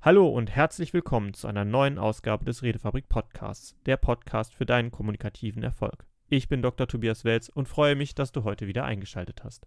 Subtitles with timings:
[0.00, 4.92] Hallo und herzlich willkommen zu einer neuen Ausgabe des Redefabrik Podcasts, der Podcast für deinen
[4.92, 6.06] kommunikativen Erfolg.
[6.28, 6.86] Ich bin Dr.
[6.86, 9.66] Tobias Welz und freue mich, dass du heute wieder eingeschaltet hast.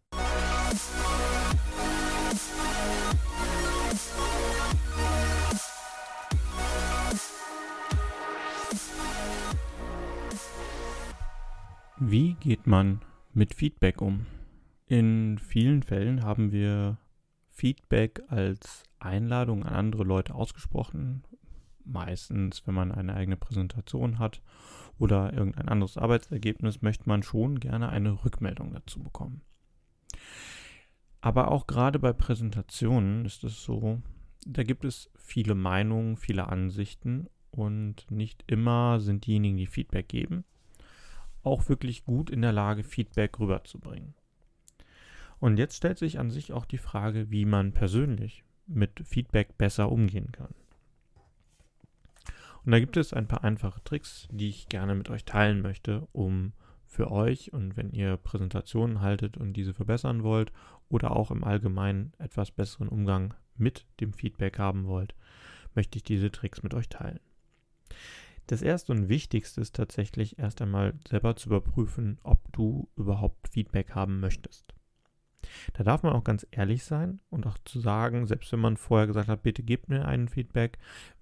[12.00, 13.02] Wie geht man
[13.34, 14.28] mit Feedback um?
[14.88, 16.98] In vielen Fällen haben wir
[17.52, 21.24] Feedback als Einladung an andere Leute ausgesprochen.
[21.84, 24.42] Meistens, wenn man eine eigene Präsentation hat
[25.00, 29.42] oder irgendein anderes Arbeitsergebnis, möchte man schon gerne eine Rückmeldung dazu bekommen.
[31.22, 34.02] Aber auch gerade bei Präsentationen ist es so,
[34.46, 40.46] da gibt es viele Meinungen, viele Ansichten und nicht immer sind diejenigen, die Feedback geben,
[41.44, 44.16] auch wirklich gut in der Lage, Feedback rüberzubringen.
[45.42, 49.92] Und jetzt stellt sich an sich auch die Frage, wie man persönlich mit Feedback besser
[49.92, 50.54] umgehen kann.
[52.64, 56.08] Und da gibt es ein paar einfache Tricks, die ich gerne mit euch teilen möchte,
[56.12, 56.54] um
[56.86, 60.52] für euch und wenn ihr Präsentationen haltet und diese verbessern wollt
[60.90, 65.16] oder auch im Allgemeinen etwas besseren Umgang mit dem Feedback haben wollt,
[65.74, 67.20] möchte ich diese Tricks mit euch teilen.
[68.46, 73.96] Das erste und wichtigste ist tatsächlich erst einmal selber zu überprüfen, ob du überhaupt Feedback
[73.96, 74.76] haben möchtest.
[75.74, 79.08] Da darf man auch ganz ehrlich sein und auch zu sagen, selbst wenn man vorher
[79.08, 80.78] gesagt hat, bitte gebt mir einen Feedback,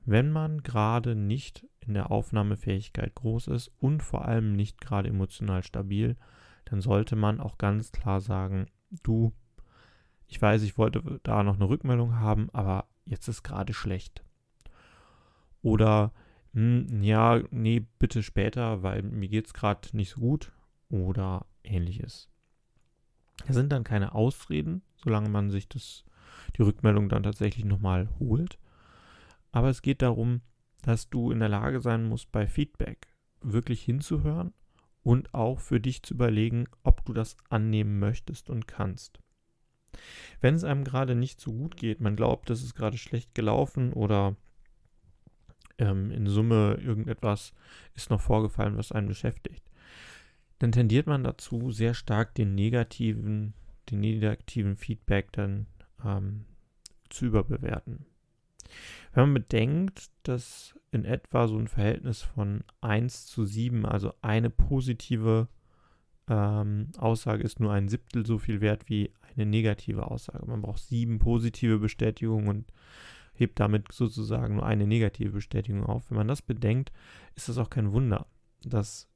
[0.06, 5.64] wenn man gerade nicht in der Aufnahmefähigkeit groß ist und vor allem nicht gerade emotional
[5.64, 6.16] stabil,
[6.66, 8.68] dann sollte man auch ganz klar sagen,
[9.04, 9.34] du,
[10.28, 14.24] ich weiß, ich wollte da noch eine Rückmeldung haben, aber jetzt ist gerade schlecht.
[15.62, 16.14] Oder,
[16.54, 20.52] hm, ja, nee, bitte später, weil mir geht es gerade nicht so gut
[20.90, 22.30] oder ähnliches.
[23.48, 26.04] Das sind dann keine Ausreden, solange man sich das,
[26.58, 28.60] die Rückmeldung dann tatsächlich nochmal holt.
[29.52, 30.42] Aber es geht darum,
[30.82, 33.08] dass du in der Lage sein musst, bei Feedback
[33.42, 34.54] wirklich hinzuhören
[35.04, 39.20] und auch für dich zu überlegen, ob du das annehmen möchtest und kannst.
[40.40, 43.94] Wenn es einem gerade nicht so gut geht, man glaubt, das ist gerade schlecht gelaufen
[43.94, 44.36] oder
[45.78, 47.54] ähm, in Summe irgendetwas
[47.96, 49.69] ist noch vorgefallen, was einen beschäftigt,
[50.60, 53.54] dann tendiert man dazu, sehr stark den negativen,
[53.90, 55.68] den negativen Feedback dann
[56.06, 56.46] ähm,
[57.10, 58.06] zu überbewerten.
[59.14, 64.50] Wenn man bedenkt, dass in etwa so ein Verhältnis von 1 zu 7, also eine
[64.50, 65.48] positive
[66.28, 70.46] ähm, Aussage ist nur ein Siebtel so viel wert wie eine negative Aussage.
[70.46, 72.74] Man braucht sieben positive Bestätigungen und
[73.34, 76.10] hebt damit sozusagen nur eine negative Bestätigung auf.
[76.10, 76.92] Wenn man das bedenkt,
[77.36, 78.28] ist das auch kein Wunder,
[78.64, 79.08] dass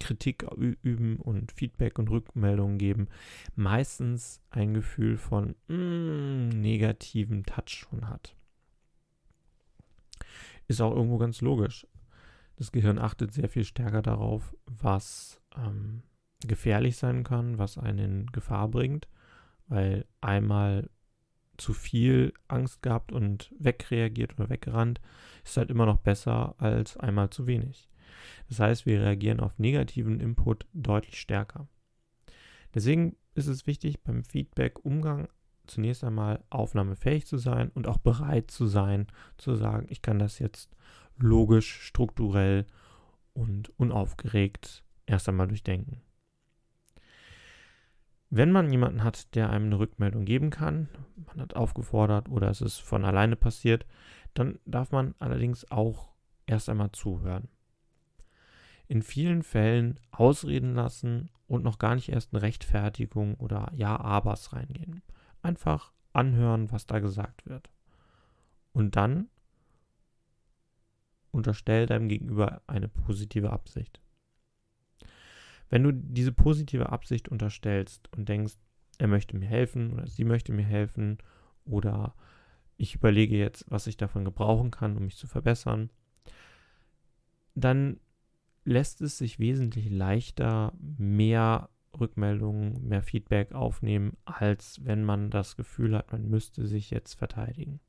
[0.00, 0.46] Kritik
[0.82, 3.08] üben und Feedback und Rückmeldungen geben,
[3.54, 8.34] meistens ein Gefühl von mm, negativem Touch schon hat.
[10.66, 11.86] Ist auch irgendwo ganz logisch.
[12.56, 16.02] Das Gehirn achtet sehr viel stärker darauf, was ähm,
[16.46, 19.08] gefährlich sein kann, was einen in Gefahr bringt,
[19.68, 20.88] weil einmal
[21.56, 25.00] zu viel Angst gehabt und wegreagiert oder weggerannt,
[25.44, 27.88] ist halt immer noch besser als einmal zu wenig.
[28.48, 31.68] Das heißt, wir reagieren auf negativen Input deutlich stärker.
[32.74, 35.28] Deswegen ist es wichtig, beim Feedback-Umgang
[35.66, 40.38] zunächst einmal aufnahmefähig zu sein und auch bereit zu sein, zu sagen, ich kann das
[40.38, 40.74] jetzt
[41.16, 42.66] logisch, strukturell
[43.34, 46.00] und unaufgeregt erst einmal durchdenken.
[48.30, 52.60] Wenn man jemanden hat, der einem eine Rückmeldung geben kann, man hat aufgefordert oder es
[52.60, 53.86] ist von alleine passiert,
[54.34, 56.12] dann darf man allerdings auch
[56.46, 57.48] erst einmal zuhören
[58.88, 65.02] in vielen Fällen ausreden lassen und noch gar nicht erst eine Rechtfertigung oder Ja-Abers reingehen.
[65.42, 67.70] Einfach anhören, was da gesagt wird.
[68.72, 69.28] Und dann
[71.30, 74.00] unterstell deinem Gegenüber eine positive Absicht.
[75.68, 78.54] Wenn du diese positive Absicht unterstellst und denkst,
[78.98, 81.18] er möchte mir helfen oder sie möchte mir helfen
[81.64, 82.14] oder
[82.78, 85.90] ich überlege jetzt, was ich davon gebrauchen kann, um mich zu verbessern,
[87.54, 88.00] dann
[88.68, 95.96] lässt es sich wesentlich leichter mehr Rückmeldungen, mehr Feedback aufnehmen, als wenn man das Gefühl
[95.96, 97.80] hat, man müsste sich jetzt verteidigen.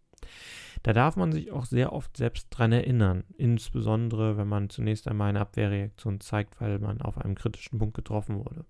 [0.84, 5.30] Da darf man sich auch sehr oft selbst dran erinnern, insbesondere wenn man zunächst einmal
[5.30, 8.66] eine Abwehrreaktion zeigt, weil man auf einem kritischen Punkt getroffen wurde.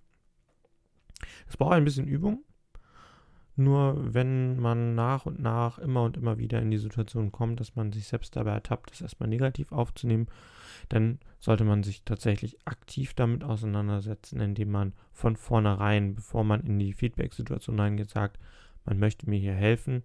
[1.47, 2.43] Es braucht ein bisschen Übung,
[3.59, 7.75] nur wenn man nach und nach immer und immer wieder in die Situation kommt, dass
[7.75, 10.27] man sich selbst dabei ertappt, das erstmal negativ aufzunehmen,
[10.87, 16.79] dann sollte man sich tatsächlich aktiv damit auseinandersetzen, indem man von vornherein, bevor man in
[16.79, 18.39] die Feedback-Situation reingeht, sagt,
[18.85, 20.03] man möchte mir hier helfen.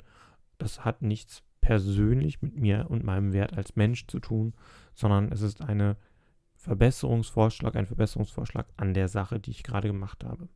[0.58, 4.52] Das hat nichts persönlich mit mir und meinem Wert als Mensch zu tun,
[4.94, 5.96] sondern es ist eine
[6.56, 10.48] Verbesserungsvorschlag, ein Verbesserungsvorschlag an der Sache, die ich gerade gemacht habe.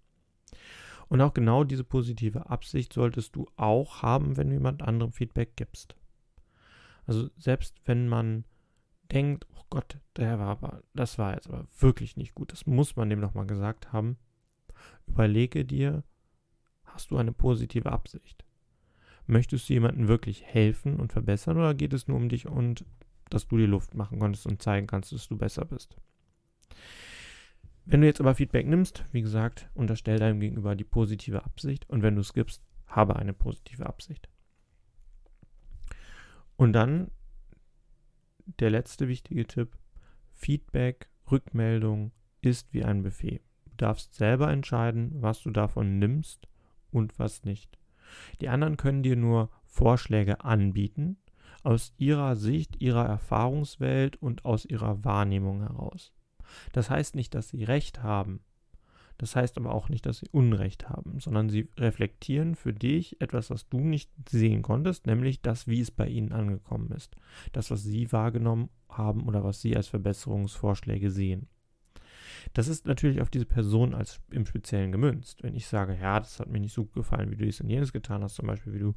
[1.09, 5.57] Und auch genau diese positive Absicht solltest du auch haben, wenn du jemand anderem Feedback
[5.57, 5.97] gibst.
[7.07, 8.45] Also selbst wenn man
[9.11, 12.97] denkt, oh Gott, der war aber, das war jetzt aber wirklich nicht gut, das muss
[12.97, 14.19] man dem nochmal gesagt haben,
[15.07, 16.05] überlege dir,
[16.85, 18.45] hast du eine positive Absicht?
[19.27, 22.85] Möchtest du jemandem wirklich helfen und verbessern oder geht es nur um dich und
[23.31, 25.97] dass du die Luft machen konntest und zeigen kannst, dass du besser bist?
[27.90, 32.02] Wenn du jetzt aber Feedback nimmst, wie gesagt, unterstell deinem Gegenüber die positive Absicht und
[32.02, 34.29] wenn du es gibst, habe eine positive Absicht.
[36.56, 37.11] Und dann
[38.61, 39.79] der letzte wichtige Tipp,
[40.35, 42.12] Feedback, Rückmeldung
[42.43, 43.40] ist wie ein Buffet.
[43.64, 46.46] Du darfst selber entscheiden, was du davon nimmst
[46.90, 47.79] und was nicht.
[48.43, 51.17] Die anderen können dir nur Vorschläge anbieten,
[51.62, 56.12] aus ihrer Sicht, ihrer Erfahrungswelt und aus ihrer Wahrnehmung heraus.
[56.73, 58.41] Das heißt nicht, dass sie recht haben.
[59.19, 63.50] Das heißt aber auch nicht, dass sie Unrecht haben, sondern sie reflektieren für dich etwas,
[63.50, 67.17] was du nicht sehen konntest, nämlich das, wie es bei ihnen angekommen ist.
[67.53, 71.49] Das, was sie wahrgenommen haben oder was sie als Verbesserungsvorschläge sehen.
[72.55, 75.43] Das ist natürlich auf diese Person als im Speziellen gemünzt.
[75.43, 77.93] Wenn ich sage, ja, das hat mir nicht so gefallen, wie du dies und jenes
[77.93, 78.95] getan hast, zum Beispiel, wie du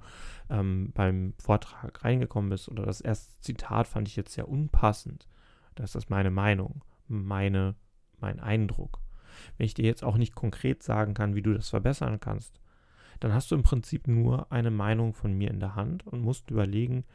[0.49, 5.27] ähm, beim Vortrag reingekommen bist, oder das erste Zitat fand ich jetzt sehr unpassend,
[5.75, 7.75] da ist das meine Meinung, meine,
[8.19, 8.99] mein Eindruck.
[9.57, 12.59] Wenn ich dir jetzt auch nicht konkret sagen kann, wie du das verbessern kannst,
[13.19, 16.49] dann hast du im Prinzip nur eine Meinung von mir in der Hand und musst
[16.49, 17.05] überlegen,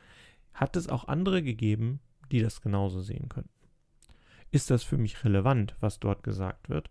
[0.54, 2.00] hat es auch andere gegeben,
[2.30, 3.48] die das genauso sehen können?
[4.50, 6.90] ist das für mich relevant, was dort gesagt wird?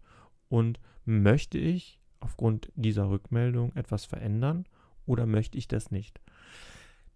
[0.50, 4.66] Und möchte ich aufgrund dieser Rückmeldung etwas verändern
[5.06, 6.22] oder möchte ich das nicht?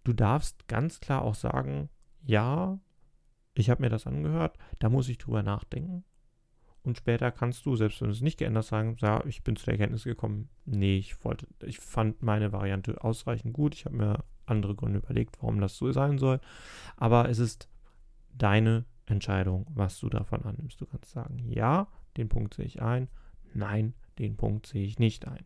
[0.04, 1.88] Du darfst ganz klar auch sagen,
[2.22, 2.78] ja,
[3.54, 6.04] ich habe mir das angehört, da muss ich drüber nachdenken.
[6.82, 9.66] Und später kannst du, selbst wenn du es nicht geändert sagen, ja, ich bin zu
[9.66, 13.74] der Erkenntnis gekommen, nee, ich wollte, ich fand meine Variante ausreichend gut.
[13.74, 16.40] Ich habe mir andere Gründe überlegt, warum das so sein soll.
[16.96, 17.68] Aber es ist
[18.32, 20.80] deine Entscheidung, was du davon annimmst.
[20.80, 23.08] Du kannst sagen, ja, den Punkt sehe ich ein,
[23.52, 25.44] nein, den Punkt sehe ich nicht ein.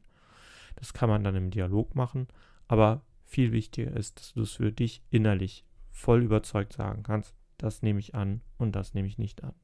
[0.77, 2.29] Das kann man dann im Dialog machen,
[2.69, 7.83] aber viel wichtiger ist, dass du es für dich innerlich voll überzeugt sagen kannst, das
[7.83, 9.55] nehme ich an und das nehme ich nicht an.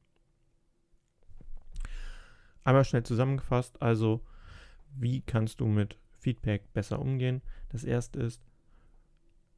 [2.63, 4.23] Einmal schnell zusammengefasst, also
[4.95, 7.41] wie kannst du mit Feedback besser umgehen?
[7.69, 8.43] Das erste ist,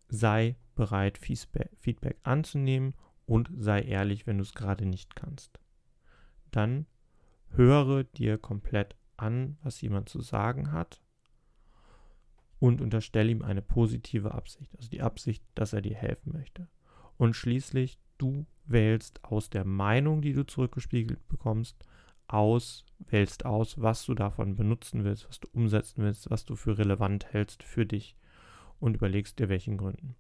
[0.08, 2.94] sei bereit, Feedback anzunehmen
[3.26, 5.60] und sei ehrlich, wenn du es gerade nicht kannst.
[6.52, 6.86] Dann
[7.50, 11.02] höre dir komplett an, was jemand zu sagen hat
[12.60, 16.68] und unterstelle ihm eine positive Absicht, also die Absicht, dass er dir helfen möchte.
[17.18, 21.86] Und schließlich, du wählst aus der Meinung, die du zurückgespiegelt bekommst,
[22.28, 26.78] aus, wählst aus, was du davon benutzen willst, was du umsetzen willst, was du für
[26.78, 28.16] relevant hältst für dich
[28.80, 30.16] und überlegst dir welchen Gründen.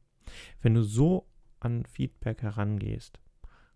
[0.61, 1.27] Wenn du so
[1.59, 3.19] an Feedback herangehst,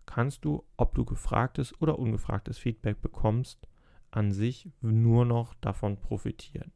[0.05, 3.67] kannst du, ob du gefragtes oder ungefragtes Feedback bekommst,
[4.11, 6.71] an sich nur noch davon profitieren.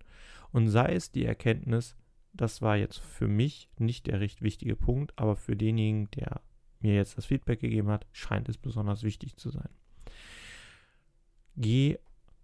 [0.51, 1.95] Und sei es die Erkenntnis,
[2.33, 6.41] das war jetzt für mich nicht der recht wichtige Punkt, aber für denjenigen, der
[6.79, 9.69] mir jetzt das Feedback gegeben hat, scheint es besonders wichtig zu sein.
[11.55, 11.99] Geh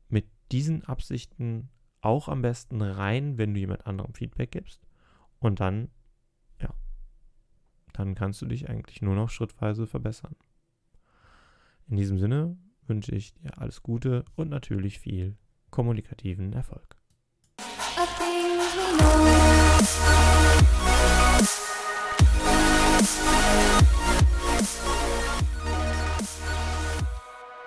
[0.09, 1.69] mit diesen Absichten
[2.01, 4.85] auch am besten rein, wenn du jemand anderem Feedback gibst.
[5.39, 5.89] Und dann
[7.97, 10.35] dann kannst du dich eigentlich nur noch schrittweise verbessern.
[11.87, 15.35] In diesem Sinne wünsche ich dir alles Gute und natürlich viel
[15.71, 16.96] kommunikativen Erfolg.